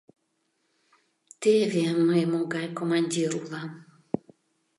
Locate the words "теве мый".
1.41-2.21